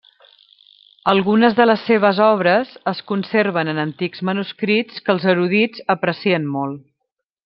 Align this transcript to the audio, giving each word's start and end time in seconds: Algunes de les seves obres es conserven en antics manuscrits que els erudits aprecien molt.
Algunes 1.11 1.57
de 1.57 1.67
les 1.67 1.83
seves 1.89 2.21
obres 2.27 2.71
es 2.91 3.01
conserven 3.11 3.69
en 3.73 3.81
antics 3.83 4.23
manuscrits 4.31 5.05
que 5.07 5.13
els 5.17 5.29
erudits 5.35 5.85
aprecien 5.97 6.49
molt. 6.57 6.83